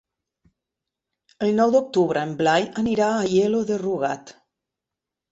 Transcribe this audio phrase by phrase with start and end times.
[1.47, 4.33] El nou d'octubre en Blai anirà a Aielo de Rugat.